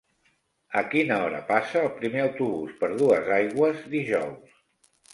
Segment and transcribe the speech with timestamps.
[0.81, 4.61] A quina hora passa el primer autobús per Duesaigües dijous?